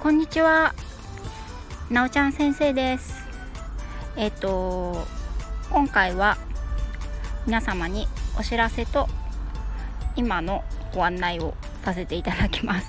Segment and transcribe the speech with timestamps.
[0.00, 0.72] こんにちは。
[1.90, 3.14] なおちゃん先生です。
[4.16, 5.04] えっ、と
[5.70, 6.38] 今回は
[7.44, 8.06] 皆様に
[8.38, 9.08] お知らせと
[10.14, 10.62] 今の
[10.94, 11.54] ご案内を
[11.84, 12.88] させていただきます。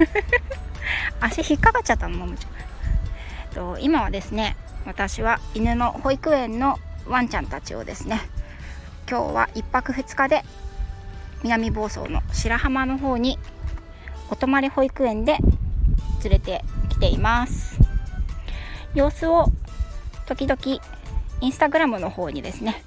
[1.20, 2.18] 足引っかかっちゃったの？
[2.18, 4.56] ももちゃんと今はですね
[4.86, 8.20] 私は犬の保育園のワンちゃんたちをですね
[9.08, 10.42] 今日は1泊2日で
[11.42, 13.38] 南房総の白浜の方に
[14.30, 15.38] お泊まり保育園で
[16.24, 17.78] 連れてきています。
[18.94, 19.46] 様子を
[20.26, 20.60] 時々
[21.40, 22.82] インスタグラムの方にですね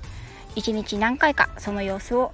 [0.56, 2.34] 1日何回かその様子を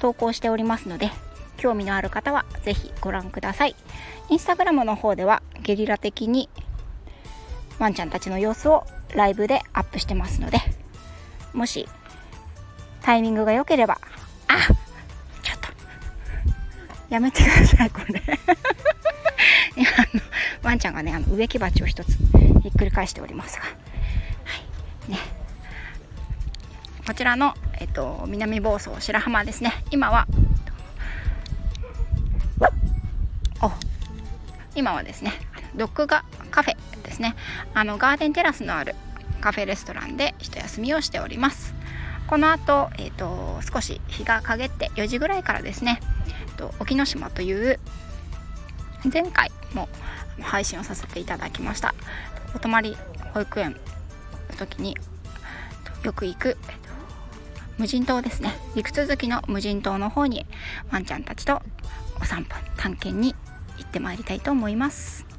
[0.00, 1.10] 投稿しておりますので
[1.58, 3.76] 興味のある方は是非ご覧ください。
[4.28, 6.48] インスタグラムの方ではゲリラ的に
[7.78, 10.58] ワンちゃんたちの様子をライブでアップしてますので
[11.52, 11.88] もし
[13.06, 14.00] タイミングが良ければ。
[14.48, 14.66] あ
[15.40, 15.68] ちょっと。
[17.08, 18.20] やめてくださいこれ。
[19.80, 20.20] 今あの
[20.64, 22.18] ワンちゃんがねあの植木鉢を一つ
[22.64, 23.62] ひっくり返しておりますが。
[23.62, 23.70] は
[25.08, 25.12] い。
[25.12, 25.18] ね。
[27.06, 29.72] こちらの、えっと、南房総白浜ですね。
[29.92, 30.26] 今は
[33.62, 33.70] お
[34.74, 35.32] 今はですね
[35.76, 37.36] ドッグがカフェですね。
[37.72, 38.96] あのガーデンテラスのある
[39.40, 41.85] カフェレストランで一休みをしております。
[42.26, 47.78] この後、えーと、少し日が陰って4時ぐらいからですね、えーと、沖ノ島という
[49.12, 49.88] 前回も
[50.40, 51.94] 配信をさせていただきました
[52.54, 52.96] お泊まり
[53.32, 53.76] 保育園
[54.50, 54.96] の時に
[56.02, 56.56] よく行く
[57.78, 60.46] 無人島ですね陸続きの無人島の方に
[60.90, 61.62] ワンちゃんたちと
[62.20, 63.34] お散歩探検に
[63.78, 65.35] 行ってまいりたいと思います。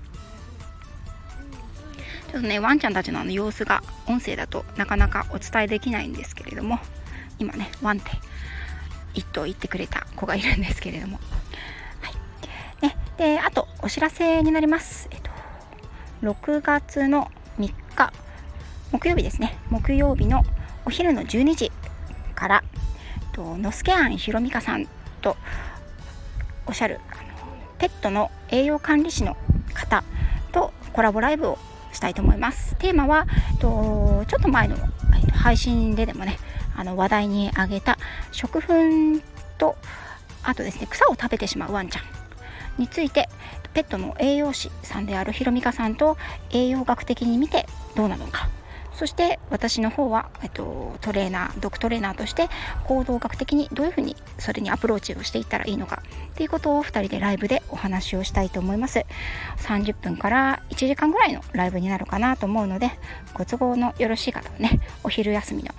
[2.31, 6.79] ちょっとねワンちゃんたちのあの様子が音声だとなかなかお伝えできないんですけれども
[7.39, 8.11] 今ねワンって
[9.13, 11.19] 一頭言ってくれた子がいるんですけれども。
[12.01, 12.11] は
[12.81, 12.85] い。
[12.85, 15.07] ねであとお知らせになります。
[15.11, 15.31] えっと
[16.21, 18.13] 6月の3日
[18.91, 19.57] 木曜日ですね。
[19.69, 20.43] 木曜日の
[20.85, 21.71] お昼の12時
[22.35, 22.63] から
[23.33, 24.87] とのすけあんひろみかさん
[25.21, 25.37] と
[26.65, 26.99] おっしゃる
[27.77, 29.37] ペットの栄養管理士の
[29.73, 30.03] 方
[30.51, 31.59] とコラボライブを
[31.97, 32.75] したいと思います。
[32.77, 33.25] テーマは
[33.59, 34.77] とちょっと前の
[35.33, 36.37] 配信ででもね
[36.75, 37.97] あの話題に挙げた
[38.31, 38.73] 食粉
[39.57, 39.75] と
[40.43, 42.03] あとですね草を食べてしまうワンちゃん
[42.77, 43.27] について
[43.73, 46.17] ペットの栄養士さんであるひろみかさんと
[46.51, 47.65] 栄養学的に見て
[47.95, 48.47] どうなのか
[48.97, 52.49] そして私の方は、えっと、トレーナードクトレーナーとして
[52.85, 59.05] 行動学的にどういうふうにそれにアプローチをしていったらいいのかっていうことを2人でライブでお話をしたいと思います。
[59.57, 62.89] 30分から1時間ぐらいのライブになるかなと思うので
[63.35, 65.69] ご都合のよろしい方はねお昼休みの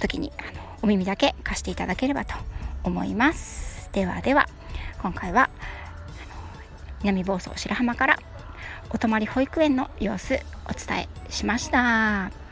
[0.00, 2.34] 時にあのお耳だけ貸していただければと
[2.82, 3.90] 思います。
[3.92, 4.48] ではでは
[5.00, 5.50] 今回は
[7.02, 8.18] 南房総白浜から
[8.90, 12.45] お泊まり保育園の様子お伝えしました。